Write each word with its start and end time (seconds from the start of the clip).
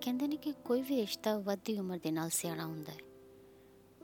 ਕਹਿੰਦੇ 0.00 0.26
ਨੇ 0.28 0.36
ਕਿ 0.36 0.52
ਕੋਈ 0.52 0.82
ਵੀ 0.82 0.96
ਰਿਸ਼ਤਾ 0.96 1.38
ਵੱਧਦੀ 1.38 1.78
ਉਮਰ 1.78 1.98
ਦੇ 1.98 2.10
ਨਾਲ 2.10 2.28
ਸਿਆਣਾ 2.28 2.66
ਹੁੰਦਾ 2.66 2.92
ਹੈ, 2.92 2.98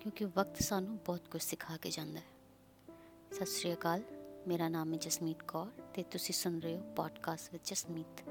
ਕਿਉਂਕਿ 0.01 0.25
ਵਕਤ 0.25 0.63
ਸਾਨੂੰ 0.63 0.97
ਬਹੁਤ 0.97 1.29
ਕੁਝ 1.29 1.43
ਸਿਖਾ 1.43 1.77
ਕੇ 1.77 1.91
ਜਾਂਦਾ 1.91 2.21
ਹੈ। 2.21 2.95
ਸਤਿ 3.33 3.47
ਸ਼੍ਰੀ 3.47 3.73
ਅਕਾਲ, 3.73 4.03
ਮੇਰਾ 4.49 4.69
ਨਾਮ 4.69 4.93
ਹੈ 4.93 4.99
ਜਸਮੀਤ 4.99 5.43
ਕੌਰ 5.43 5.71
ਤੇ 5.95 6.03
ਤੁਸੀਂ 6.03 6.35
ਸੁਣ 6.35 6.59
ਰਹੇ 6.59 6.79
ਹੋ 6.79 6.95
ਪੋਡਕਾਸਟ 6.97 7.53
ਵਿਦ 7.53 7.61
ਜਸਮੀਤ। 7.65 8.23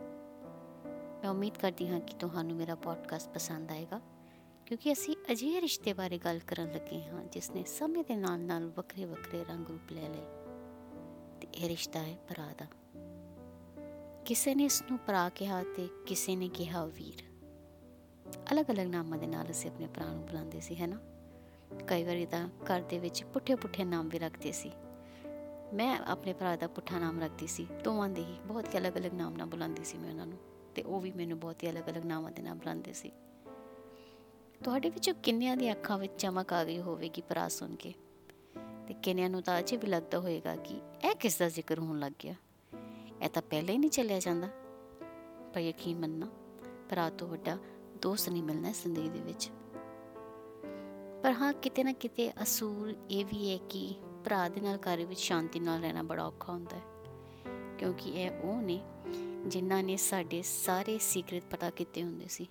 ਮੈਂ 1.22 1.30
ਉਮੀਦ 1.30 1.58
ਕਰਦੀ 1.58 1.88
ਹਾਂ 1.88 2.00
ਕਿ 2.00 2.16
ਤੁਹਾਨੂੰ 2.18 2.56
ਮੇਰਾ 2.56 2.76
ਪੋਡਕਾਸਟ 2.76 3.30
ਪਸੰਦ 3.30 3.72
ਆਏਗਾ, 3.72 4.02
ਕਿਉਂਕਿ 4.66 4.94
ਅਸੀਂ 4.94 5.16
ਅਜਿਹੇ 5.32 5.62
ਰਿਸ਼ਤੇ 5.62 5.94
ਬਾਰੇ 5.94 6.18
ਗੱਲ 6.18 6.40
ਕਰਨ 6.40 6.72
ਲੱਗੇ 6.72 7.04
ਹਾਂ 7.04 7.24
ਜਿਸ 7.24 7.52
ਨੇ 7.52 7.64
ਸਮੇਂ 7.64 8.04
ਦੇ 8.08 8.16
ਨਾਲ 8.16 8.40
ਨਾਲ 8.40 8.66
ਵੱਖਰੇ 8.68 9.06
ਵੱਖਰੇ 9.06 9.44
ਰੰਗ 9.44 9.68
ਰੂਪ 9.68 9.92
ਲੈ 9.92 10.10
ਲਏ। 10.10 10.26
ਤੇ 11.42 11.48
ਇਹ 11.58 11.70
ਰਿਸ਼ਤਾ 11.70 12.00
ਹੈ 12.00 12.18
ਭਰਾ 12.30 12.54
ਦਾ। 12.58 12.66
ਕਿਸੇ 14.26 14.56
ਨੇ 14.56 14.66
ਇਸ 14.66 14.82
ਨੂੰ 14.82 15.00
ਭਰਾ 15.08 15.30
ਕਿਹਾ 15.30 15.64
ਤੇ 15.64 15.88
ਕਿਸੇ 16.06 16.36
ਨੇ 16.36 16.50
ਕਿਹਾ 16.50 16.86
ਵੀਰ। 16.86 17.35
ਅਲੱਗ-ਅਲੱਗ 18.52 18.88
ਨਾਮਾਂ 18.88 19.18
ਦੇ 19.18 19.28
ਨਾਲ 19.28 19.52
ਅਸੀਂ 19.52 19.72
ਆਪਣੇ 19.72 19.88
ਭਰਾ 19.88 20.06
ਨੂੰ 20.06 20.26
ਬੁਲਾਉਂਦੇ 20.26 20.60
ਸੀ 20.60 20.76
ਹੈਨਾ 20.76 20.98
ਕਈ 21.88 22.04
ਵਾਰੀ 22.04 22.26
ਤਾਂ 22.26 22.48
ਘਰ 22.48 22.82
ਦੇ 22.82 23.00
ਵਿੱਚ 23.00 23.24
ਪੁੱਠੇ-ਪੁੱਠੇ 23.24 23.84
ਨਾਮ 23.84 24.10
ਵੀ 24.10 24.20
ਰੱਖਦੇ 24.20 24.52
ਸੀ। 24.52 24.72
ਮੈਂ 25.74 26.00
ਆਪਣੇ 26.08 26.34
ਭਰਾ 26.34 26.56
ਦਾ 26.56 26.68
ਪੁੱਠਾ 26.68 27.00
ਨਾਮ 27.00 27.22
ਰੱਖਦੀ 27.22 27.48
ਸੀ, 27.48 27.68
ਦੋਵਾਂ 27.84 28.10
ਦੇ 28.10 28.24
ਹੀ 28.24 28.38
ਬਹੁਤ 28.46 28.74
ਹੀ 28.74 28.80
ਅਲੱਗ-ਅਲੱਗ 28.80 29.14
ਨਾਮ 29.14 29.34
ਨਾਲ 29.34 29.48
ਬੁਲਾਉਂਦੀ 29.48 29.84
ਸੀ 29.84 29.98
ਮੈਂ 29.98 30.10
ਉਹਨਾਂ 30.10 30.28
ਨੂੰ, 30.28 30.38
ਤੇ 30.76 30.82
ਉਹ 30.82 31.02
ਵੀ 31.02 31.12
ਮੈਨੂੰ 31.12 31.40
ਬਹੁਤ 31.40 31.64
ਹੀ 31.64 31.70
ਅਲੱਗ-ਅਲੱਗ 31.70 32.06
ਨਾਮਾਂ 32.06 32.32
ਦੇ 32.32 32.42
ਨਾਲ 32.42 32.56
ਬੁਲਾਉਂਦੇ 32.56 32.94
ਸੀ। 32.94 33.12
ਤੁਹਾਡੇ 34.64 34.90
ਵਿੱਚੋਂ 34.90 35.14
ਕਿੰਨਿਆਂ 35.14 35.58
ਦੀ 35.58 35.72
ਅੱਖਾਂ 35.72 35.98
ਵਿੱਚ 35.98 36.14
ਚਮਕ 36.18 36.54
ਆ 36.54 36.64
ਗਈ 36.64 36.80
ਹੋਵੇਗੀ 36.80 37.22
ਭਰਾ 37.22 37.48
ਸੁਣ 37.48 37.76
ਕੇ? 37.76 37.94
ਤੇ 38.88 38.94
ਕਿੰਨਿਆਂ 38.94 39.30
ਨੂੰ 39.30 39.42
ਤਾਂ 39.42 39.60
ਅਜੇ 39.60 39.78
ਵੀ 39.78 39.88
ਲੱਗਦਾ 39.88 40.20
ਹੋਵੇਗਾ 40.20 40.56
ਕਿ 40.56 40.82
ਇਹ 41.10 41.16
ਕਿਸ 41.16 41.38
ਦਾ 41.38 41.50
ਜ਼ਿਕਰ 41.50 41.80
ਹੋਣ 41.80 42.00
ਲੱਗ 42.00 42.12
ਗਿਆ? 42.20 42.36
ਇਹ 43.22 43.30
ਤਾਂ 43.30 43.42
ਪਹਿਲਾਂ 43.42 43.74
ਹੀ 43.74 43.80
ਨਹੀਂ 43.80 43.90
ਚੱਲਿਆ 43.90 44.20
ਜਾਂਦਾ। 44.20 44.48
ਪਰ 45.54 45.60
ਯਕੀਨ 45.60 46.00
ਮੰਨਣਾ, 46.00 46.28
ਭਰਾ 46.90 47.10
ਤੋਂ 47.10 47.28
ਵੱਡਾ 47.28 47.58
ਦੋਸਤ 48.02 48.30
ਨਹੀਂ 48.30 48.44
ਮਿਲਣਾ 48.44 48.72
ਜ਼ਿੰਦਗੀ 48.72 49.10
ਦੇ 49.10 49.20
ਵਿੱਚ। 49.20 49.50
ਪਰ 51.24 51.32
ਹਾਂ, 51.32 51.54
ਕਿਤੇ 51.54 51.84
ਨਾ 51.84 51.92
ਕਿਤੇ 51.92 52.32
ਅਸੂਲ 52.44 52.96
ਇਹ 53.10 53.26
ਵੀ 53.26 53.52
ਹੈ 53.52 53.58
ਕਿ 53.70 53.96
ਭਰਾ 54.26 54.50
ਦੇ 54.50 54.62
ਨਾਲ 54.62 54.78
ਘਰ 54.78 55.06
ਵਿੱਚ 55.06 55.20
ਸ਼ਾਂਤੀ 55.20 55.60
ਨਾਲ 55.60 55.82
ਰਹਿਣਾ 55.82 56.04
ਬੜਾ 56.04 56.28
ਔਖਾ 56.28 56.54
ਹੁੰਦਾ 56.54 56.78
ਹੈ। 56.78 56.84
ਕਿਉਂਕਿ 57.78 58.10
ਇਹ 58.10 58.32
ਉਹ 58.32 58.62
ਨੇ 58.62 58.82
ਜਿਨ੍ਹਾਂ 59.48 59.84
ਨੇ 59.84 59.98
ਸਾਡੇ 59.98 60.42
ਸਾਰੇ 60.42 60.98
ਸੀਕ੍ਰੇਟ 60.98 61.44
ਪਤਾ 61.52 61.70
ਕੀਤੇ 61.70 62.04
ਹੁੰਦੇ 62.04 62.28
ਸੀ। 62.28 62.48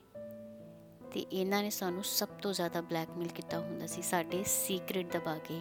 ਤੇ 1.13 1.21
ਇਹਨਾਂ 1.21 1.63
ਨੇ 1.63 1.71
ਸਾਨੂੰ 1.71 2.05
ਸਭ 2.05 2.29
ਤੋਂ 2.29 2.53
ਜ਼ਿਆਦਾ 2.53 2.81
ਬਲੈਕਮੇਲ 2.81 3.29
ਕੀਤਾ 3.29 3.61
ਹੁੰਦਾ 3.61 3.87
ਸੀ 3.87 4.03
ਸਾਡੇ 4.03 4.45
ਸੀਕ੍ਰੇਟ 4.47 5.17
ਦਬਾ 5.17 5.39
ਕੇ, 5.39 5.61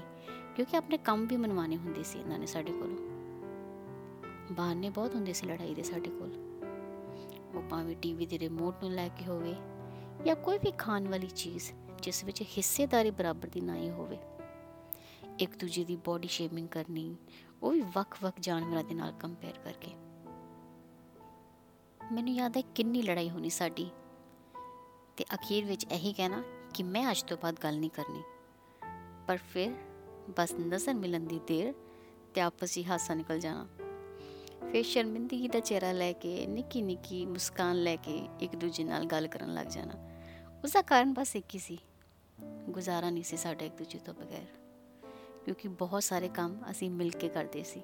ਕਿਉਂਕਿ 0.55 0.77
ਆਪਣੇ 0.77 0.97
ਕੰਮ 0.97 1.27
ਵੀ 1.27 1.37
ਮਨਵਾਣੇ 1.37 1.77
ਹੁੰਦੇ 1.77 2.03
ਸੀ 2.03 2.19
ਇਹਨਾਂ 2.19 2.39
ਨੇ 2.39 2.45
ਸਾਡੇ 2.45 2.71
ਕੋਲੋਂ। 2.71 3.13
ਬਹਾਨੇ 4.51 4.89
ਬਹੁਤ 4.89 5.15
ਹੁੰਦੇ 5.15 5.33
ਸੀ 5.33 5.47
ਲੜਾਈ 5.47 5.73
ਦੇ 5.73 5.83
ਸਾਡੇ 5.83 6.09
ਕੋਲ। 6.09 6.33
ਉਹ 7.55 7.61
ਭਾਵੇਂ 7.69 7.95
ਟੀਵੀ 7.95 8.25
ਦੇ 8.25 8.39
ਰਿਮੋਟ 8.39 8.75
ਨੂੰ 8.83 8.91
ਲੈ 8.91 9.07
ਕੇ 9.07 9.25
ਹੋਵੇ 9.25 9.55
ਜਾਂ 10.25 10.35
ਕੋਈ 10.35 10.57
ਵੀ 10.57 10.71
ਖਾਣ 10.71 11.07
ਵਾਲੀ 11.07 11.27
ਚੀਜ਼ 11.27 11.71
ਜਿਸ 12.01 12.23
ਵਿੱਚ 12.23 12.41
ਹਿੱਸੇਦਾਰੀ 12.41 13.11
ਬਰਾਬਰ 13.11 13.47
ਦੀ 13.47 13.61
ਨਾ 13.61 13.75
ਹੀ 13.75 13.89
ਹੋਵੇ। 13.89 14.17
ਇੱਕ 15.39 15.57
ਦੂਜੇ 15.57 15.83
ਦੀ 15.83 15.95
ਬਾਡੀ 15.95 16.27
ਸ਼ੇਮਿੰਗ 16.27 16.67
ਕਰਨੀ, 16.67 17.15
ਉਹ 17.63 17.71
ਵੀ 17.71 17.81
ਵੱਖ-ਵੱਖ 17.81 18.33
ਜਾਨਵਰਾਂ 18.39 18.83
ਦੇ 18.83 18.93
ਨਾਲ 18.93 19.11
ਕੰਪੇਅਰ 19.11 19.59
ਕਰਕੇ। 19.59 19.91
ਮੈਨੂੰ 22.11 22.33
ਯਾਦ 22.33 22.57
ਹੈ 22.57 22.61
ਕਿੰਨੀ 22.61 23.01
ਲੜਾਈ 23.01 23.29
ਹੋਣੀ 23.29 23.49
ਸਾਡੀ। 23.49 23.89
ਤੇ 25.17 25.25
ਅਖੀਰ 25.33 25.65
ਵਿੱਚ 25.65 25.85
ਇਹੀ 25.91 26.13
ਕਹਿਣਾ 26.13 26.43
ਕਿ 26.73 26.83
ਮੈਂ 26.83 27.11
ਅੱਜ 27.11 27.23
ਤੋਂ 27.23 27.37
ਬਾਅਦ 27.37 27.55
ਗੱਲ 27.63 27.79
ਨਹੀਂ 27.79 27.89
ਕਰਨੀ। 27.89 28.23
ਪਰ 29.27 29.37
ਫਿਰ 29.37 29.71
ਬਸ 30.37 30.53
ਨਜ਼ਰ 30.53 30.93
ਮਿਲਣ 30.93 31.19
ਦੀ 31.19 31.39
ਦੇਰ 31.47 31.73
ਤੇ 32.33 32.41
ਆਪਸ 32.41 32.77
ਹੀ 32.77 32.85
ਹਾਸਾ 32.85 33.13
ਨਿਕਲ 33.13 33.39
ਜਾਣਾ। 33.39 33.67
ਫਿਰ 34.71 34.83
ਸ਼ਰਮਿੰਦਗੀ 34.83 35.47
ਦਾ 35.47 35.59
ਚਿਹਰਾ 35.59 35.91
ਲੈ 35.91 36.13
ਕੇ 36.13 36.47
ਨਿੱਕੀ 36.47 36.81
ਨਿੱਕੀ 36.81 37.25
ਮੁਸਕਾਨ 37.25 37.75
ਲੈ 37.75 37.95
ਕੇ 37.95 38.29
ਇੱਕ 38.41 38.55
ਦੂਜੇ 38.55 38.83
ਨਾਲ 38.83 39.05
ਗੱਲ 39.05 39.27
ਕਰਨ 39.27 39.53
ਲੱਗ 39.53 39.67
ਜਾਣਾ। 39.67 40.12
ਉਸ 40.63 40.71
ਦਾ 40.71 40.81
ਕਾਰਨ 40.81 41.13
ਬਸ 41.13 41.35
ਇੱਕ 41.35 41.53
ਹੀ 41.55 41.59
ਸੀ, 41.59 41.77
ਗੁਜ਼ਾਰਾ 42.69 43.09
ਨਹੀਂ 43.09 43.23
ਸੀ 43.23 43.37
ਸਾਡਾ 43.37 43.65
ਇੱਕ 43.65 43.75
ਦੂਜੇ 43.77 43.99
ਤੋਂ 43.99 44.13
ਬਗੈਰ, 44.13 44.45
ਕਿਉਂਕਿ 45.45 45.67
ਬਹੁਤ 45.67 46.03
ਸਾਰੇ 46.03 46.29
ਕੰਮ 46.29 46.61
ਅਸੀਂ 46.71 46.89
ਮਿਲ 46.89 47.09
ਕੇ 47.11 47.29
ਕਰਦੇ 47.29 47.63
ਸੀ। 47.63 47.81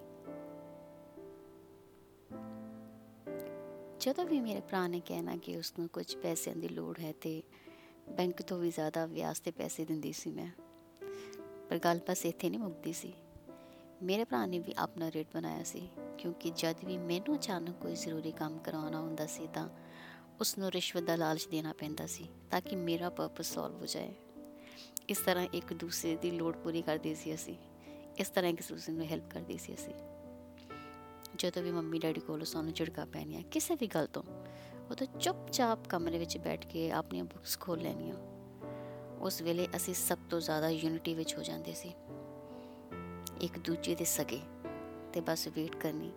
ਜਦੋਂ 4.00 4.26
ਵੀ 4.26 4.40
ਮੇਰੇ 4.42 4.62
ਭਰਾ 4.62 4.88
ਨੇ 4.88 5.00
ਕਹਿਣਾ 5.00 5.36
ਕਿ 5.38 5.58
ਉਸ 5.58 5.74
ਨੂੰ 5.80 5.88
ਕੁਝ 5.90 6.16
ਪੈਸਿਆਂ 6.16 6.56
ਦੀ 6.56 6.68
ਲੋੜ 6.68 7.00
ਹੈ 7.00 7.12
ਤੇ 7.22 7.42
ਬੈਂਕ 8.10 8.42
ਤੋਂ 8.42 8.60
ਵੀ 8.60 8.70
ਜ਼ਿਆਦਾ 8.70 9.06
ਵਿਆਜ 9.06 9.40
ਤੇ 9.40 9.52
ਪੈਸੇ 9.52 9.86
ਦਿੰਦੀ 9.86 10.12
ਸੀ 10.14 10.32
ਮੈਂ, 10.32 10.50
ਪਰ 11.70 11.78
ਗੱਲ 11.78 12.00
ਬਸ 12.10 12.26
ਇੱਥੇ 12.26 12.50
ਨਹੀਂ 12.50 12.60
ਮੁੱਕਦੀ 12.60 12.94
ਸੀ। 12.94 13.14
ਮੇਰੇ 14.04 14.24
ਭਰਾ 14.24 14.46
ਨੇ 14.46 14.60
ਵੀ 14.60 14.74
ਆਪਣਾ 14.78 15.12
ਰੇਟ 15.12 15.28
ਬਣਾਇਆ 15.34 15.64
ਸੀ, 15.64 15.88
ਕਿਉਂਕਿ 16.18 16.52
ਜਦ 16.56 16.86
ਵੀ 16.86 16.98
ਮੈਨੂੰ 16.98 17.36
ਅਚਾਨਕ 17.36 17.82
ਕੋਈ 17.82 17.96
ਜ਼ਰੂਰੀ 17.96 18.32
ਕੰਮ 18.32 18.58
ਕਰਾਉਣਾ 18.58 19.00
ਹੁੰਦਾ 19.02 19.26
ਸੀ 19.26 19.48
ਤਾਂ 19.54 19.68
ਉਸ 20.42 20.58
ਨੂੰ 20.58 20.72
ਰਿਸ਼ਵਤ 20.72 21.04
ਦਾ 21.04 21.16
ਲਾਲਚ 21.16 21.48
ਦੇਣਾ 21.48 21.74
ਪੈਂਦਾ 21.74 22.08
ਸੀ 22.08 22.30
ਤਾਂ 22.52 22.62
ਕਿ 22.62 22.76
ਮੇਰਾ 22.76 23.10
ਪਰਪਸ 23.10 23.54
ਸੋਲਵ 23.54 23.82
ਹੋ 23.82 23.86
ਜਾਏ। 23.86 24.14
ਇਸ 25.10 25.18
ਤਰ੍ਹਾਂ 25.18 25.48
ਇੱਕ 25.54 25.74
ਦੂਸਰੇ 25.74 26.16
ਦੀ 26.16 26.32
ਲੋੜ 26.32 26.58
ਪੂਰੀ 26.58 26.82
ਕਰਦੇ 26.82 27.16
ਸੀ 27.16 27.36
ਅਸੀਂ। 27.36 27.56
ਇਸ 28.18 28.30
ਤਰ੍ਹਾਂ 28.30 28.52
ਇੱਕ 28.52 28.62
ਦੂਸਰੇ 28.70 28.94
ਨੂੰ 28.96 29.06
ਹੈਲਪ 29.06 29.32
ਕਰਦੇ 29.32 29.58
ਸੀ 29.58 29.74
ਅਸੀਂ। 29.74 29.94
ਜਦੋਂ 31.36 31.64
ਵੀ 31.64 31.72
ਮੰਮੀ 31.72 32.00
ਡੈਡੀ 32.00 32.22
ਕੋਲੋਂ 32.22 32.46
ਸਾਨੂੰ 32.46 32.74
ਝਿੜਕਾ 32.74 33.06
ਪੈਣੀਆਂ 33.06 33.42
ਕਿਸੇ 33.42 33.76
ਵੀ 33.76 33.88
ਗੱਲ 33.88 34.08
ਤੋਂ, 34.08 34.24
ਉਹ 34.90 34.96
ਤਾਂ 34.96 35.08
ਚੁੱਪਚਾਪ 35.20 35.88
ਕਮਰੇ 35.88 36.18
ਵਿੱਚ 36.18 36.38
ਬੈਠ 36.38 36.68
ਕੇ 36.68 36.92
ਆਪਣੀਆਂ 36.92 37.24
ਬੁੱਕਸ 37.24 37.60
ਖੋਲ 37.60 37.80
ਲੈਣੀਆਂ 37.80 38.16
ਉਸ 39.18 39.42
ਵੇਲੇ 39.42 39.68
ਅਸੀਂ 39.76 39.94
ਸਭ 39.94 40.18
ਤੋਂ 40.30 40.40
ਜ਼ਿਆਦਾ 40.40 40.70
ਯੂਨਿਟੀ 40.70 41.14
ਵਿੱਚ 41.14 41.36
ਹੋ 41.36 41.44
ਜਾਂਦੇ 41.44 41.74
ਸੀ। 41.74 41.94
ਇੱਕ 43.42 43.60
ਦੂਜੇ 43.60 43.96
ਦੇ 43.96 44.06
ਸਗੇ 44.06 44.40
ਤੇ 45.14 45.22
ਬਸ 45.22 45.48
ਵੇਟ 45.48 45.76
ਕਰਨੀ 45.76 46.12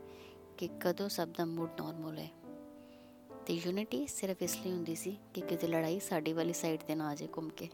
ਕਿ 0.59 0.69
ਕਦੋਂ 0.69 1.09
ਸਭ 1.09 1.29
ਦਾ 1.29 1.45
ਮੂਡ 1.45 1.81
ਨਾਰਮਲ 1.81 2.19
ਹੈ 2.19 2.31
ਤੇ 3.53 3.57
ਯੂਨਿਟੀ 3.57 4.07
ਸਿਰਫ 4.07 4.43
ਇਸ 4.43 4.57
ਲਈ 4.57 4.73
ਹੁੰਦੀ 4.73 4.95
ਸੀ 4.95 5.19
ਕਿ 5.35 5.41
ਕਿਤੇ 5.41 5.67
ਲੜਾਈ 5.67 6.01
ਸਾਡੀ 6.01 6.33
ਵਾਲੀ 6.33 6.53
ਸਾਈਡ 6.53 6.81
ਤੇ 6.81 6.95
ਨਾ 6.95 7.09
ਆ 7.09 7.15
ਜਾਏ 7.15 7.29
ਘੁੰਮ 7.37 7.49
ਕੇ। 7.49 7.69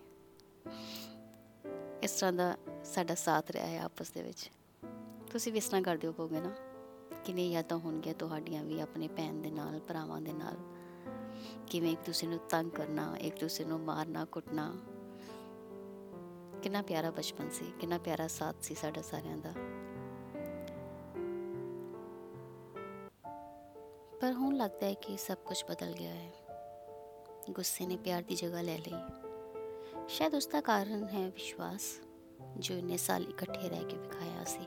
ਇਸ 2.02 2.10
ਤਰ੍ਹਾਂ 2.10 2.32
ਦਾ 2.32 2.56
ਸਾਡਾ 2.84 3.14
ਸਾਥ 3.14 3.50
ਰਿਹਾ 3.50 3.66
ਹੈ 3.66 3.82
ਆਪਸ 3.82 4.10
ਦੇ 4.10 4.22
ਵਿੱਚ। 4.22 4.50
ਤੁਸੀਂ 5.32 5.52
ਵੀ 5.52 5.58
ਇਸ 5.58 5.66
ਤਰ੍ਹਾਂ 5.66 5.82
ਕਰਦੇ 5.82 6.08
ਹੋਵੋਗੇ 6.08 6.40
ਨਾ? 6.40 6.54
ਕਿੰਨੇ 7.24 7.48
ਯਾਦਾਂ 7.48 7.78
ਹੋਣਗੀਆਂ 7.78 8.14
ਤੁਹਾਡੀਆਂ 8.14 8.64
ਵੀ 8.64 8.80
ਆਪਣੇ 8.80 9.08
ਭੈਣ 9.08 9.34
ਦੇ 9.34 9.50
ਨਾਲ, 9.50 9.80
ਭਰਾਵਾਂ 9.80 10.20
ਦੇ 10.20 10.32
ਨਾਲ? 10.32 10.56
ਕਿਵੇਂ 11.66 11.92
ਇੱਕ 11.92 12.00
ਦੂਸਰੇ 12.06 12.28
ਨੂੰ 12.28 12.38
ਤੰਗ 12.48 12.70
ਕਰਨਾ, 12.70 13.16
ਇੱਕ 13.16 13.40
ਦੂਸਰੇ 13.40 13.64
ਨੂੰ 13.64 13.80
ਮਾਰਨਾ, 13.80 14.24
ਕੁੱਟਣਾ? 14.24 14.74
ਕਿੰਨਾ 16.62 16.82
ਪਿਆਰਾ 16.82 17.10
ਬਚਪਨ 17.10 17.50
ਸੀ, 17.50 17.72
ਕਿੰਨਾ 17.80 17.98
ਪਿਆਰਾ 17.98 18.26
ਸਾਥ 18.26 18.56
ਸੀ 18.62 18.74
ਸਾਡਾ 18.74 19.02
ਸਾਰਿਆਂ 19.02 19.36
ਦਾ। 19.36 19.52
ਲੱਗਦਾ 24.58 24.86
ਹੈ 24.86 24.94
ਕਿ 25.02 25.16
ਸਭ 25.16 25.36
ਕੁਝ 25.44 25.56
ਬਦਲ 25.70 25.92
ਗਿਆ 25.92 26.12
ਹੈ 26.12 26.30
ਗੁੱਸੇ 27.50 27.86
ਨੇ 27.86 27.96
ਪਿਆਰ 27.96 28.22
ਦੀ 28.22 28.34
ਜਗ੍ਹਾ 28.34 28.62
ਲੈ 28.62 28.76
ਲਈ 28.78 30.06
ਸ਼ਾਇਦ 30.08 30.34
ਉਸ 30.34 30.46
ਦਾ 30.46 30.60
ਕਾਰਨ 30.60 31.04
ਹੈ 31.08 31.24
ਵਿਸ਼ਵਾਸ 31.28 31.84
ਜੋ 32.58 32.74
ਇੰਨੇ 32.74 32.96
ਸਾਲ 32.96 33.22
ਇਕੱਠੇ 33.22 33.69
ਰਹਿ 33.69 33.84
ਕੇ 33.84 33.96
ਵਿਖਾਇਆ 33.96 34.44
ਸੀ 34.44 34.66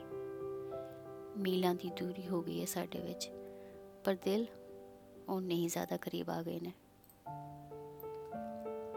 ਮੀਲਾਂ 1.38 1.74
ਦੀ 1.75 1.90
ਦੂਰੀ 2.00 2.28
ਹੋ 2.28 2.41
ਗਈ 2.41 2.59
ਹੈ 2.62 2.66
ਸਾਡੇ 2.66 3.00
ਵਿੱਚ 3.00 3.29
ਪਰ 4.06 4.16
ਦਿਲ 4.24 4.46
ਉਹ 5.29 5.41
ਨਹੀਂ 5.41 5.68
ਜ਼ਿਆਦਾ 5.69 5.97
ਕਰੀਬ 5.97 6.29
ਆ 6.29 6.41
ਗਏ 6.44 6.59
ਨੇ 6.59 6.73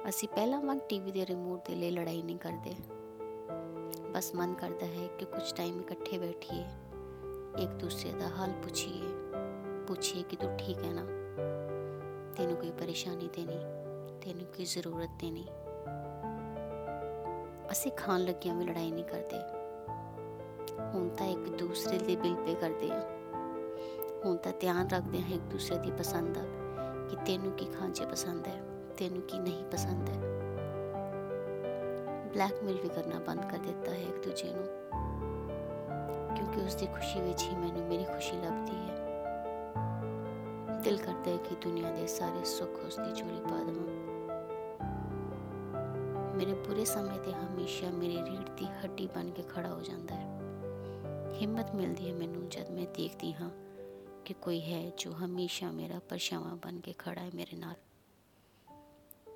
ਅਸੀਂ 0.09 0.28
ਪਹਿਲਾਂ 0.28 0.61
ਵਾਂਗ 0.61 0.81
ਟੀਵੀ 0.88 1.12
ਦੇ 1.12 1.26
ਰਿਮੋਟ 1.26 1.69
ਦੇ 1.69 1.75
ਲਈ 1.75 1.91
ਲੜਾਈ 1.91 2.22
ਨਹੀਂ 2.22 2.38
ਕਰਦੇ 2.38 2.76
ਬਸ 4.12 4.34
ਮਨ 4.34 4.55
ਕਰਦਾ 4.55 4.87
ਹੈ 4.87 5.06
ਕਿ 5.19 5.25
ਕੁਝ 5.25 5.53
ਟਾਈਮ 5.53 5.81
ਇਕੱਠੇ 5.81 6.19
ਬੈਠੀਏ 6.19 6.65
ਇੱਕ 7.62 7.78
ਦੂਸਰੇ 7.81 8.12
ਦਾ 8.12 8.28
ਹਾਲ 8.28 8.53
ਪੁੱਛੀਏ 8.53 9.24
ਪੁੱਛੀਏ 9.89 10.22
ਕਿ 10.22 10.37
ਤੂੰ 10.37 10.56
ਠੀਕ 10.56 10.84
ਹੈ 10.84 10.93
ਨਾ? 10.93 11.05
ਤੈਨੂੰ 12.37 12.56
ਕੋਈ 12.56 12.71
ਪਰੇਸ਼ਾਨੀ 12.71 13.28
ਤੇ 13.28 13.45
ਨਹੀਂ, 13.45 13.61
ਤੈਨੂੰ 14.21 14.47
ਕੋਈ 14.47 14.65
ਜ਼ਰੂਰਤ 14.65 15.11
ਤੇ 15.21 15.31
ਨਹੀਂ। 15.31 15.47
ਅਸੀਂ 17.71 17.93
ਖਾਣ 17.93 18.21
ਲੱਗਿਆਂ 18.21 18.55
ਵੀ 18.55 18.65
ਲੜਾਈ 18.65 18.91
ਨਹੀਂ 18.91 19.05
ਕਰਦੇ। 19.05 19.39
ਹੁਣ 20.94 21.09
ਤਾਂ 21.09 21.27
ਇੱਕ 21.27 21.49
ਦੂਸਰੇ 21.49 21.99
ਦੇ 21.99 22.17
ਬਿਲ 22.17 22.34
ਪੇ 22.34 22.55
ਕਰਦੇ 22.55 22.91
ਆ 22.91 23.00
ਹੁਣ 24.25 24.37
ਤਾਂ 24.37 24.53
ਧਿਆਨ 24.61 24.89
ਰੱਖਦੇ 24.89 25.23
ਹਾਂ 25.23 25.31
ਇੱਕ 25.31 25.43
ਦੂਸਰੇ 25.43 25.78
ਦੀ 25.78 25.91
ਪਸੰਦ 25.91 26.34
ਦਾ, 26.34 26.41
ਕਿ 27.09 27.17
ਤੈਨੂੰ 27.17 27.53
ਕੀ 27.53 27.65
ਖਾਣ 27.65 27.93
'ਚ 27.93 28.03
ਪਸੰਦ 28.03 28.47
ਹੈ, 28.47 28.62
ਤੈਨੂੰ 28.99 29.23
ਕੀ 29.23 29.38
ਨਹੀਂ 29.38 29.64
ਪਸੰਦ 29.64 30.08
ਹੈ। 30.08 30.35
ਬਲੈਕਮੇਲ 32.35 32.81
ਵੀ 32.82 32.88
ਕਰਨਾ 32.88 33.19
ਬੰਦ 33.19 33.50
ਕਰ 33.50 33.58
ਦਿੱਤਾ 33.58 33.93
ਹੈ 33.93 33.99
ਇੱਕ 33.99 34.25
ਦੂਜੇ 34.25 34.53
ਨੂੰ। 34.55 34.67
ਕਿਉਂਕਿ 36.37 36.61
ਉਸ 36.61 36.75
ਦੀ 36.75 36.87
ਖੁਸ਼ੀ 36.87 37.20
ਵਿੱਚ 37.20 37.43
ਹੀ 37.43 37.55
ਮੈਨੂੰ 37.56 37.88
ਮੇਰੀ 37.88 38.05
ਖੁਸ਼ੀ 38.05 38.37
ਲੱਭਦੀ 38.37 38.76
ਹੈ। 38.76 38.94
ਦਿਲ 40.84 40.96
ਕਰਦਾ 40.96 41.31
ਹੈ 41.31 41.36
ਕਿ 41.36 41.54
ਦੁਨੀਆ 41.54 41.90
ਦੇ 41.90 42.06
ਸਾਰੇ 42.06 42.44
ਸੁੱਖ 42.44 42.70
ਉਸ 42.70 42.96
ਦੀ 42.96 43.12
ਝੋਲੀ 43.14 43.40
ਪਾ 43.40 43.64
ਦੇਵਾਂ। 43.64 44.04
ਮੇਰੇ 46.36 46.52
ਬੁਰੇ 46.52 46.84
ਸਮੇਂ 46.84 47.19
ਤੇ 47.19 47.32
ਹਮੇਸ਼ਾ 47.32 47.90
ਮੇਰੀ 47.90 48.16
ਰੀੜ 48.16 48.48
ਦੀ 48.48 48.64
ਹੱਡੀ 48.64 49.06
ਬਣ 49.06 49.31
ਕੇ 49.31 49.42
ਖੜਾ 49.42 49.75
ਹੋ 49.75 49.81
ਜਾਂਦਾ 49.81 50.14
ਹੈ। 50.14 50.40
ਹਿੰਮਤ 51.32 51.75
ਮਿਲਦੀ 51.75 52.08
ਹੈ 52.08 52.14
ਮੈਨੂੰ 52.14 52.48
ਜਦ 52.48 52.70
ਮੈਂ 52.70 52.86
ਦੇਖਦੀ 52.86 53.32
ਹਾਂ 53.32 53.50
ਕਿ 54.25 54.34
ਕੋਈ 54.34 54.60
ਹੈ 54.60 54.90
ਜੋ 54.98 55.12
ਹਮੇਸ਼ਾ 55.12 55.70
ਮੇਰਾ 55.70 55.98
ਪਰਛਾਵਾਂ 55.98 56.56
ਬਣ 56.56 56.81
ਕੇ 56.81 56.94
ਖੜਾ 56.98 57.20
ਹੈ 57.20 57.31
ਮੇਰੇ 57.34 57.56
ਨਾਲ। 57.56 57.75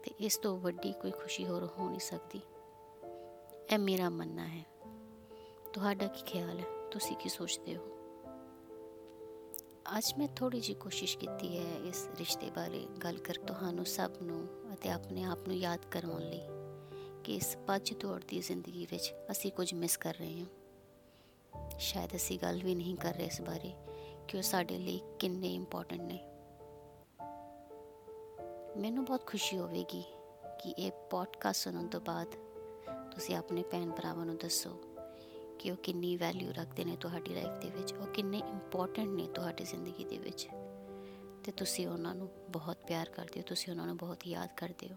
ਤੇ 0.02 0.10
ਇਸ 0.20 0.36
ਤੋਂ 0.36 0.58
ਵੱਡੀ 0.58 0.92
ਕੋਈ 0.92 1.10
ਖੁਸ਼ੀ 1.10 1.46
ਹੋਰ 1.46 1.68
ਹੋ 1.78 1.88
ਨਹੀਂ 1.88 2.00
ਸਕਦੀ। 2.00 2.40
ਇਹ 3.74 3.78
ਮੇਰਾ 3.78 4.10
ਮੰਨਣਾ 4.10 4.46
ਹੈ। 4.46 4.64
ਤੁਹਾਡਾ 5.72 6.06
ਕੀ 6.06 6.22
ਖਿਆਲ 6.22 6.58
ਹੈ? 6.58 6.64
ਤੁਸੀਂ 6.90 7.16
ਕੀ 7.16 7.28
ਸੋਚਦੇ 7.28 7.76
ਹੋ? 7.76 7.97
ਅੱਜ 9.96 10.14
ਮੈਂ 10.19 10.29
ਥੋੜੀ 10.29 10.61
ਜੀ 10.61 10.75
ਕੋਸ਼ਿਸ਼ 10.75 11.19
ਕੀਤੀ 11.19 11.58
ਹੈ 11.58 11.76
ਇਸ 11.79 12.08
ਰਿਸ਼ਤੇ 12.19 12.50
ਬਾਰੇ 12.50 12.87
ਗੱਲ 13.05 13.17
ਕਰ 13.19 13.35
ਤੁਹਾਨੂੰ 13.46 13.87
ਸਭ 13.87 14.11
ਨੂੰ 14.23 14.49
ਅਤੇ 14.75 14.90
ਆਪਣੇ 14.90 15.25
ਆਪ 15.25 15.38
ਨੂੰ 15.46 15.56
ਯਾਦ 15.56 15.79
ਕਰਵਾਉਣ 15.90 16.20
ਲਈ 16.20 16.40
ਕਿ 17.25 17.35
ਇਸ 17.35 17.56
ਭੱਜ 17.67 17.93
ਦੌੜ 17.93 18.25
ਦੀ 18.29 18.40
ਜ਼ਿੰਦਗੀ 18.40 18.87
ਵਿੱਚ 18.90 19.14
ਅਸੀਂ 19.31 19.52
ਕੁਝ 19.52 19.75
ਮਿਸ 19.75 19.96
ਕਰ 19.96 20.14
ਰਹੇ 20.14 20.40
ਹਾਂ। 20.40 21.79
ਸ਼ਾਇਦ 21.79 22.17
ਅਸੀਂ 22.17 22.38
ਗੱਲ 22.43 22.62
ਵੀ 22.62 22.75
ਨਹੀਂ 22.75 22.96
ਕਰ 22.96 23.14
ਰਹੇ 23.14 23.25
ਇਸ 23.25 23.40
ਬਾਰੇ 23.40 23.73
ਕਿ 24.29 24.37
ਉਹ 24.37 24.43
ਸਾਡੇ 24.43 24.79
ਲਈ 24.79 25.00
ਕਿੰਨੇ 25.19 25.55
ਇੰਪੋਰਟੈਂਟ 25.55 26.02
ਨੇ। 26.02 26.19
ਮੈਨੂੰ 28.81 29.05
ਬਹੁਤ 29.05 29.26
ਖੁਸ਼ੀ 29.26 29.58
ਹੋਵੇਗੀ 29.58 30.02
ਕਿ 30.62 30.70
ਇਹ 30.70 30.93
ਪੋਡਕਾਸਟ 31.11 31.64
ਸੁਣਨ 31.64 31.88
ਤੋਂ 31.88 32.00
ਬਾਅਦ 32.00 32.29
ਤੁਸੀਂ 33.14 33.37
ਆਪਣੇ 33.37 33.62
ਭੈਣ 33.62 33.91
ਭਰਾਵਾਂ 33.91 34.26
ਨੂੰ 34.26 34.37
ਦੱਸੋ 34.37 34.70
ਕਿ 35.58 35.70
ਉਹ 35.70 35.76
ਕਿੰਨੀ 35.76 36.16
ਵੈਲਿਊ 36.16 36.52
ਰੱਖਦੇ 36.52 36.84
ਨੇ 36.84 36.96
ਤੁਹਾਡੀ 36.96 37.34
ਲਾਈਫ 37.34 37.62
ਦੇ 37.62 37.70
ਵਿੱਚ, 37.70 37.93
ਉਹ 37.93 38.06
ਕਿੰਨੇ 38.06 38.38
ਇੰਪੋਰਟੈਂਟ 38.38 39.08
ਨੇ 39.08 39.26
ਤੁਹਾਡੀ 39.26 39.64
ਜ਼ਿੰਦਗੀ 39.64 40.05
ਦੇ 40.05 40.19
ਵਿੱਚ। 40.19 40.49
ਤੇ 41.44 41.52
ਤੁਸੀਂ 41.52 41.88
ਉਹਨਾਂ 41.88 42.14
ਨੂੰ 42.14 42.28
ਬਹੁਤ 42.50 42.76
ਪਿਆਰ 42.87 43.08
ਕਰਦੇ 43.08 43.40
ਹੋ, 43.40 43.44
ਤੁਸੀਂ 43.49 43.72
ਉਹਨਾਂ 43.72 43.87
ਨੂੰ 43.87 43.96
ਬਹੁਤ 43.96 44.26
ਯਾਦ 44.26 44.49
ਕਰਦੇ 44.56 44.88
ਹੋ। 44.88 44.96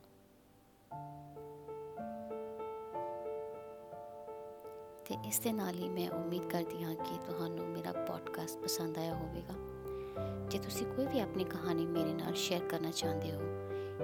ਤੇ 5.06 5.28
ਇਸ 5.28 5.40
ਦੇ 5.40 5.54
ਨਾਲ 5.54 5.75
ਹੀ 5.75 5.90
ਮੈਂ 5.90 6.10
ਉਮੀਦ 6.10 6.50
ਕਰਦੀ 6.50 6.84
ਹਾਂ 6.84 6.96
ਕਿ 6.96 7.18
ਤੁਹਾਨੂੰ 7.25 7.68
ਮੇਰਾ 7.68 7.92
ਪੋਡਕਾਸਟ 7.92 8.60
ਪਸੰਦ 8.60 8.98
ਆਇਆ 8.98 9.13
ਹੋਵੇਗਾ। 9.13 9.54
ਜੇ 10.50 10.60
ਤੁਸੀਂ 10.60 10.88
ਕੋਈ 10.88 11.08
ਵੀ 11.08 11.19
ਆਪਣੀ 11.19 11.44
ਕਹਾਣੀ 11.44 11.86
ਮੇਰੇ 11.86 12.13
ਨਾਲ 12.13 12.34
ਸ਼ੇਅਰ 12.34 12.63
ਕਰਨਾ 12.68 12.92
ਚਾਹੁੰਦੇ 12.92 13.31
ਹੋ 13.31 13.40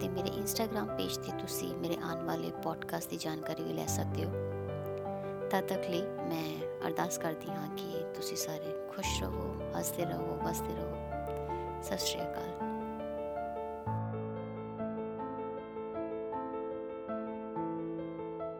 ਤੇ 0.00 0.08
ਮੇਰੇ 0.08 0.28
ਇੰਸਟਾਗ੍ਰam 0.28 0.96
ਪੇਜ 0.96 1.16
ਤੇ 1.16 1.36
ਤੁਸੀਂ 1.36 1.74
ਮੇਰੇ 1.74 1.96
ਆਉਣ 2.02 2.26
ਵਾਲੇ 2.26 2.52
ਪੋਡਕਾਸਟ 2.62 3.10
ਦੀ 3.10 3.16
ਜਾਣਕਾਰੀ 3.16 3.62
ਵੀ 3.62 3.72
ਲੈ 3.72 3.86
ਸਕਦੇ 3.86 4.24
ਹੋ। 4.24 4.30
ਤਦ 5.50 5.60
ਤੱਕ 5.60 5.80
ਲਈ 5.90 6.02
ਮੈਂ 6.02 6.60
ਅਰਦਾਸ 6.86 7.18
ਕਰਦੀ 7.18 7.50
ਹਾਂ 7.50 7.76
ਕਿ 7.76 8.04
ਤੁਸੀਂ 8.14 8.36
ਸਾਰੇ 8.36 8.88
ਖੁਸ਼ 8.96 9.22
ਰਹੋ, 9.22 9.60
ਹੱਸਦੇ 9.78 10.04
ਰਹੋ, 10.04 10.38
ਵਸਦੇ 10.44 10.68
ਰਹੋ। 10.68 10.94
ਸਤਿ 11.82 11.98
ਸ਼੍ਰੀ 11.98 12.22
ਅਕਾਲ। 12.22 12.69